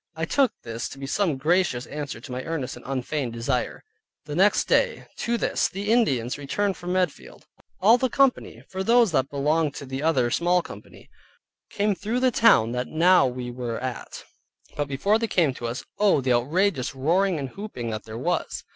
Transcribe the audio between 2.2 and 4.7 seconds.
to my earnest and unfeigned desire. The next